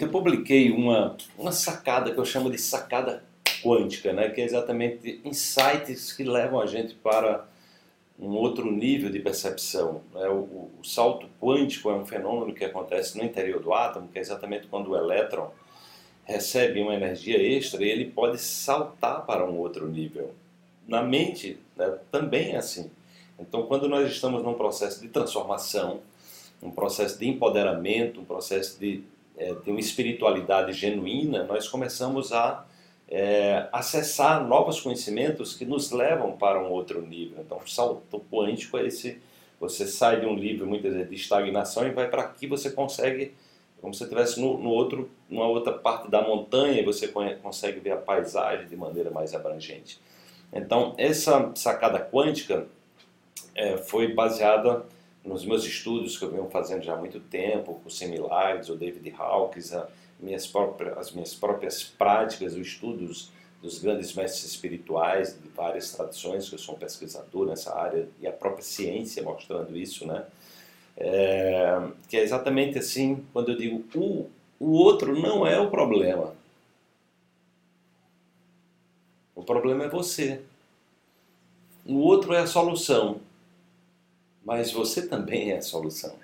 Eu 0.00 0.08
publiquei 0.08 0.70
uma, 0.70 1.16
uma 1.38 1.52
sacada 1.52 2.12
que 2.12 2.18
eu 2.18 2.24
chamo 2.24 2.50
de 2.50 2.58
sacada 2.58 3.22
quântica, 3.62 4.12
né? 4.12 4.30
que 4.30 4.40
é 4.40 4.44
exatamente 4.44 5.20
insights 5.24 6.12
que 6.12 6.24
levam 6.24 6.60
a 6.60 6.66
gente 6.66 6.94
para 6.94 7.46
um 8.18 8.30
outro 8.30 8.70
nível 8.70 9.10
de 9.10 9.18
percepção. 9.18 10.02
Né? 10.14 10.28
O, 10.28 10.38
o, 10.38 10.70
o, 10.80 10.84
salto 10.84 11.28
quântico 11.40 11.90
é 11.90 11.94
um 11.94 12.06
fenômeno 12.06 12.54
que 12.54 12.64
acontece 12.64 13.18
no 13.18 13.24
interior 13.24 13.60
do 13.60 13.72
átomo, 13.72 14.08
que 14.08 14.18
é 14.18 14.22
exatamente 14.22 14.66
quando 14.66 14.90
o 14.90 14.96
elétron 14.96 15.50
recebe 16.24 16.80
uma 16.80 16.94
energia 16.94 17.36
extra 17.36 17.84
e 17.84 17.88
ele 17.88 18.06
pode 18.06 18.38
saltar 18.38 19.26
para 19.26 19.44
um 19.44 19.58
outro 19.58 19.88
nível. 19.88 20.32
Na 20.86 21.02
mente 21.02 21.58
né, 21.76 21.98
também 22.10 22.52
é 22.52 22.56
assim. 22.56 22.90
Então, 23.38 23.66
quando 23.66 23.88
nós 23.88 24.10
estamos 24.10 24.42
num 24.42 24.54
processo 24.54 25.00
de 25.00 25.08
transformação, 25.08 26.00
um 26.62 26.70
processo 26.70 27.18
de 27.18 27.28
empoderamento, 27.28 28.20
um 28.20 28.24
processo 28.24 28.78
de, 28.78 29.02
é, 29.36 29.54
de 29.54 29.70
uma 29.70 29.80
espiritualidade 29.80 30.72
genuína, 30.72 31.44
nós 31.44 31.68
começamos 31.68 32.32
a 32.32 32.66
é, 33.08 33.68
acessar 33.72 34.46
novos 34.46 34.80
conhecimentos 34.80 35.54
que 35.54 35.64
nos 35.64 35.90
levam 35.90 36.32
para 36.32 36.62
um 36.62 36.70
outro 36.70 37.02
nível. 37.02 37.42
Então, 37.44 37.58
o 37.58 37.68
salto 37.68 38.24
quântico 38.30 38.78
é 38.78 38.86
esse: 38.86 39.20
você 39.60 39.86
sai 39.86 40.20
de 40.20 40.26
um 40.26 40.34
nível 40.34 40.66
muitas 40.66 40.92
vezes 40.92 41.10
de 41.10 41.16
estagnação 41.16 41.86
e 41.86 41.90
vai 41.90 42.08
para 42.08 42.22
aqui, 42.22 42.46
você 42.46 42.70
consegue, 42.70 43.34
como 43.80 43.92
se 43.92 44.02
estivesse 44.02 44.40
no, 44.40 44.58
no 44.58 44.70
outro, 44.70 45.10
numa 45.28 45.46
outra 45.46 45.72
parte 45.72 46.10
da 46.10 46.22
montanha, 46.22 46.82
você 46.84 47.08
consegue 47.08 47.80
ver 47.80 47.92
a 47.92 47.96
paisagem 47.96 48.66
de 48.66 48.76
maneira 48.76 49.10
mais 49.10 49.34
abrangente. 49.34 50.00
Então, 50.52 50.94
essa 50.98 51.50
sacada 51.54 51.98
quântica 51.98 52.66
é, 53.54 53.76
foi 53.76 54.12
baseada 54.12 54.84
nos 55.24 55.44
meus 55.44 55.64
estudos 55.64 56.18
que 56.18 56.24
eu 56.24 56.30
venho 56.30 56.48
fazendo 56.50 56.82
já 56.82 56.94
há 56.94 56.96
muito 56.96 57.20
tempo, 57.20 57.80
com 57.80 57.88
o 57.88 58.72
o 58.72 58.76
David 58.76 59.14
Hawkins, 59.16 59.72
a, 59.72 59.88
minhas 60.18 60.46
próprias, 60.46 60.96
as 60.98 61.12
minhas 61.12 61.34
próprias 61.34 61.82
práticas, 61.82 62.54
os 62.54 62.66
estudos 62.66 63.30
dos 63.60 63.78
grandes 63.78 64.12
mestres 64.14 64.44
espirituais 64.44 65.38
de 65.40 65.48
várias 65.48 65.92
tradições, 65.92 66.48
que 66.48 66.54
eu 66.56 66.58
sou 66.58 66.74
um 66.74 66.78
pesquisador 66.78 67.46
nessa 67.46 67.76
área, 67.76 68.08
e 68.20 68.26
a 68.26 68.32
própria 68.32 68.64
ciência 68.64 69.22
mostrando 69.22 69.76
isso, 69.76 70.06
né? 70.06 70.26
É, 70.96 71.80
que 72.08 72.16
é 72.16 72.22
exatamente 72.22 72.78
assim, 72.78 73.24
quando 73.32 73.52
eu 73.52 73.56
digo 73.56 73.84
o, 73.98 74.28
o 74.58 74.70
outro 74.72 75.18
não 75.18 75.46
é 75.46 75.58
o 75.58 75.70
problema. 75.70 76.34
O 79.34 79.42
problema 79.42 79.84
é 79.84 79.88
você. 79.88 80.42
O 81.86 81.96
outro 81.98 82.34
é 82.34 82.40
a 82.40 82.46
solução. 82.46 83.20
Mas 84.44 84.72
você 84.72 85.06
também 85.06 85.52
é 85.52 85.58
a 85.58 85.62
solução. 85.62 86.14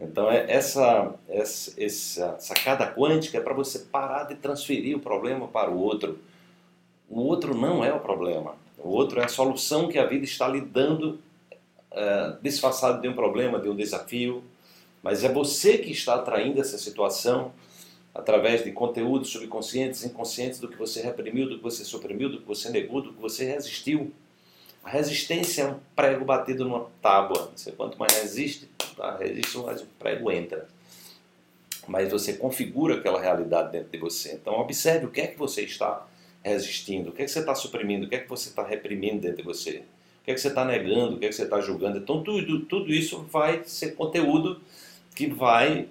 Então, 0.00 0.30
é 0.30 0.50
essa, 0.50 1.14
essa, 1.28 1.74
essa 1.76 2.38
sacada 2.38 2.86
quântica 2.86 3.38
é 3.38 3.40
para 3.40 3.54
você 3.54 3.80
parar 3.80 4.24
de 4.24 4.36
transferir 4.36 4.96
o 4.96 5.00
problema 5.00 5.48
para 5.48 5.70
o 5.70 5.78
outro. 5.78 6.18
O 7.08 7.20
outro 7.20 7.54
não 7.54 7.84
é 7.84 7.92
o 7.92 7.98
problema. 7.98 8.54
O 8.78 8.90
outro 8.90 9.20
é 9.20 9.24
a 9.24 9.28
solução 9.28 9.88
que 9.88 9.98
a 9.98 10.06
vida 10.06 10.24
está 10.24 10.46
lhe 10.46 10.60
dando, 10.60 11.18
é, 11.90 12.36
disfarçado 12.40 13.00
de 13.00 13.08
um 13.08 13.14
problema, 13.14 13.58
de 13.58 13.68
um 13.68 13.74
desafio. 13.74 14.44
Mas 15.02 15.24
é 15.24 15.32
você 15.32 15.78
que 15.78 15.90
está 15.90 16.14
atraindo 16.14 16.60
essa 16.60 16.78
situação 16.78 17.52
através 18.14 18.64
de 18.64 18.72
conteúdos 18.72 19.30
subconscientes, 19.30 20.04
inconscientes 20.04 20.58
do 20.58 20.68
que 20.68 20.76
você 20.76 21.00
reprimiu, 21.02 21.48
do 21.48 21.56
que 21.56 21.62
você 21.62 21.84
suprimiu, 21.84 22.28
do 22.28 22.38
que 22.40 22.46
você 22.46 22.68
negou, 22.68 23.00
do 23.00 23.12
que 23.12 23.20
você 23.20 23.44
resistiu. 23.44 24.12
A 24.88 24.90
resistência 24.90 25.64
é 25.64 25.66
um 25.66 25.78
prego 25.94 26.24
batido 26.24 26.64
numa 26.64 26.86
tábua. 27.02 27.52
Você, 27.54 27.72
quanto 27.72 27.98
mais 27.98 28.10
resiste, 28.22 28.70
tá? 28.96 29.18
resiste, 29.18 29.58
mais 29.58 29.82
o 29.82 29.86
prego 29.98 30.30
entra. 30.30 30.66
Mas 31.86 32.10
você 32.10 32.32
configura 32.32 32.94
aquela 32.94 33.20
realidade 33.20 33.70
dentro 33.70 33.90
de 33.90 33.98
você. 33.98 34.32
Então 34.32 34.54
observe 34.54 35.04
o 35.04 35.10
que 35.10 35.20
é 35.20 35.26
que 35.26 35.38
você 35.38 35.60
está 35.60 36.06
resistindo, 36.42 37.10
o 37.10 37.12
que 37.12 37.20
é 37.20 37.26
que 37.26 37.30
você 37.30 37.40
está 37.40 37.54
suprimindo, 37.54 38.06
o 38.06 38.08
que 38.08 38.14
é 38.14 38.18
que 38.18 38.28
você 38.30 38.48
está 38.48 38.66
reprimindo 38.66 39.20
dentro 39.20 39.36
de 39.36 39.42
você, 39.42 39.82
o 40.22 40.24
que 40.24 40.30
é 40.30 40.34
que 40.34 40.40
você 40.40 40.48
está 40.48 40.64
negando, 40.64 41.16
o 41.16 41.18
que 41.18 41.26
é 41.26 41.28
que 41.28 41.34
você 41.34 41.42
está 41.42 41.60
julgando. 41.60 41.98
Então 41.98 42.22
tudo, 42.22 42.60
tudo 42.60 42.90
isso 42.90 43.26
vai 43.30 43.62
ser 43.66 43.94
conteúdo 43.94 44.58
que 45.14 45.26
vai 45.26 45.86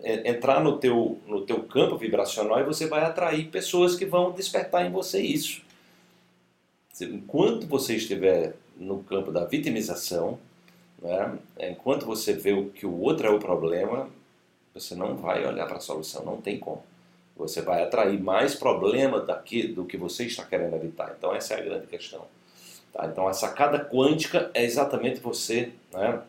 é, 0.00 0.28
entrar 0.28 0.60
no 0.60 0.76
teu, 0.76 1.20
no 1.24 1.42
teu 1.42 1.62
campo 1.62 1.96
vibracional 1.96 2.58
e 2.58 2.64
você 2.64 2.88
vai 2.88 3.04
atrair 3.04 3.46
pessoas 3.46 3.94
que 3.94 4.04
vão 4.04 4.32
despertar 4.32 4.84
em 4.84 4.90
você 4.90 5.20
isso. 5.20 5.69
Enquanto 7.00 7.66
você 7.66 7.96
estiver 7.96 8.54
no 8.76 9.02
campo 9.02 9.30
da 9.30 9.44
vitimização, 9.44 10.38
né, 11.00 11.38
enquanto 11.58 12.06
você 12.06 12.32
vê 12.32 12.62
que 12.74 12.86
o 12.86 13.00
outro 13.00 13.26
é 13.26 13.30
o 13.30 13.38
problema, 13.38 14.08
você 14.74 14.94
não 14.94 15.16
vai 15.16 15.44
olhar 15.46 15.66
para 15.66 15.78
a 15.78 15.80
solução, 15.80 16.24
não 16.24 16.40
tem 16.40 16.58
como. 16.58 16.82
Você 17.36 17.62
vai 17.62 17.82
atrair 17.82 18.20
mais 18.20 18.54
problema 18.54 19.20
daqui 19.20 19.66
do 19.66 19.84
que 19.84 19.96
você 19.96 20.26
está 20.26 20.44
querendo 20.44 20.76
evitar. 20.76 21.14
Então 21.16 21.34
essa 21.34 21.54
é 21.54 21.58
a 21.58 21.64
grande 21.64 21.86
questão. 21.86 22.26
Tá? 22.92 23.06
Então 23.06 23.26
a 23.26 23.32
sacada 23.32 23.82
quântica 23.82 24.50
é 24.52 24.64
exatamente 24.64 25.20
você 25.20 25.72
né, 25.92 26.20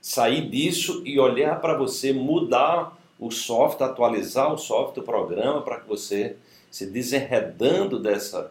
sair 0.00 0.48
disso 0.48 1.02
e 1.04 1.18
olhar 1.18 1.60
para 1.60 1.76
você, 1.76 2.12
mudar 2.12 2.98
o 3.18 3.30
software, 3.30 3.86
atualizar 3.86 4.52
o 4.52 4.58
software, 4.58 5.02
o 5.02 5.06
programa 5.06 5.62
para 5.62 5.80
que 5.80 5.88
você 5.88 6.36
se 6.70 6.86
desenredando 6.86 7.98
dessa 8.00 8.50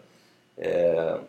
é, 0.57 1.19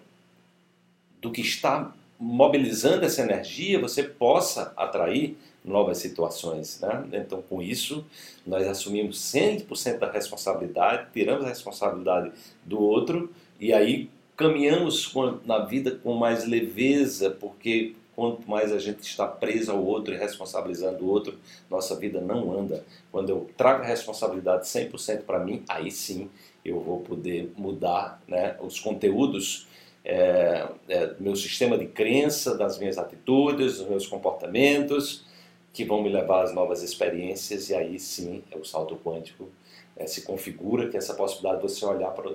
do 1.21 1.31
que 1.31 1.41
está 1.41 1.93
mobilizando 2.19 3.05
essa 3.05 3.23
energia, 3.23 3.81
você 3.81 4.03
possa 4.03 4.73
atrair 4.77 5.37
novas 5.65 5.99
situações. 5.99 6.81
Né? 6.81 7.05
Então, 7.13 7.43
com 7.43 7.63
isso, 7.63 8.05
nós 8.47 8.67
assumimos 8.67 9.19
100% 9.19 9.99
da 9.99 10.11
responsabilidade, 10.11 11.09
tiramos 11.13 11.45
a 11.45 11.49
responsabilidade 11.49 12.33
do 12.65 12.81
outro 12.81 13.33
e 13.59 13.73
aí 13.73 14.11
caminhamos 14.37 15.13
na 15.45 15.65
vida 15.65 15.93
com 15.93 16.15
mais 16.15 16.45
leveza, 16.47 17.31
porque 17.31 17.95
quanto 18.15 18.49
mais 18.49 18.73
a 18.73 18.79
gente 18.79 19.01
está 19.01 19.27
preso 19.27 19.73
ao 19.73 19.85
outro 19.85 20.15
e 20.15 20.17
responsabilizando 20.17 21.05
o 21.05 21.09
outro, 21.09 21.39
nossa 21.71 21.97
vida 21.97 22.21
não 22.21 22.59
anda. 22.59 22.85
Quando 23.11 23.31
eu 23.31 23.51
trago 23.57 23.83
a 23.83 23.87
responsabilidade 23.87 24.67
100% 24.67 25.23
para 25.23 25.39
mim, 25.39 25.63
aí 25.69 25.91
sim 25.91 26.31
eu 26.65 26.81
vou 26.81 27.01
poder 27.01 27.53
mudar 27.57 28.23
né, 28.29 28.57
os 28.61 28.79
conteúdos 28.79 29.67
é, 30.05 30.67
é, 30.89 31.15
meu 31.19 31.37
sistema 31.37 31.79
de 31.79 31.87
crença, 31.87 32.57
das 32.57 32.79
minhas 32.79 32.99
atitudes, 32.99 33.79
dos 33.79 33.89
meus 33.89 34.07
comportamentos, 34.07 35.25
que 35.73 35.85
vão 35.85 36.03
me 36.03 36.09
levar 36.09 36.43
às 36.43 36.55
novas 36.55 36.83
experiências 36.83 37.71
e 37.71 37.75
aí 37.75 37.99
sim 37.99 38.43
é 38.51 38.57
o 38.57 38.65
salto 38.65 38.97
quântico 38.97 39.49
é, 39.97 40.07
se 40.07 40.23
configura 40.23 40.89
que 40.89 40.97
essa 40.97 41.15
possibilidade 41.15 41.63
de 41.63 41.69
você 41.69 41.85
olhar 41.85 42.11
para 42.11 42.35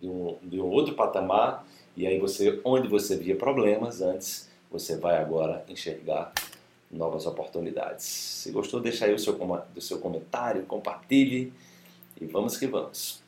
de 0.00 0.08
um, 0.08 0.36
de 0.42 0.60
um 0.60 0.66
outro 0.66 0.94
patamar 0.94 1.66
e 1.96 2.06
aí 2.06 2.18
você 2.18 2.60
onde 2.64 2.88
você 2.88 3.16
via 3.16 3.36
problemas 3.36 4.00
antes 4.00 4.48
você 4.74 4.96
vai 4.96 5.18
agora 5.18 5.64
enxergar 5.68 6.32
novas 6.90 7.26
oportunidades. 7.26 8.04
Se 8.04 8.50
gostou, 8.50 8.80
deixa 8.80 9.04
aí 9.04 9.14
o 9.14 9.18
seu, 9.20 9.38
o 9.76 9.80
seu 9.80 10.00
comentário, 10.00 10.66
compartilhe 10.66 11.52
e 12.20 12.26
vamos 12.26 12.56
que 12.56 12.66
vamos. 12.66 13.23